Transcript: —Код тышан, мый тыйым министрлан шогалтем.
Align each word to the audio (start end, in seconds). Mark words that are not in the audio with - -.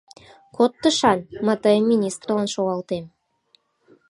—Код 0.55 0.71
тышан, 0.81 1.19
мый 1.45 1.57
тыйым 1.63 1.85
министрлан 1.91 2.47
шогалтем. 2.53 3.05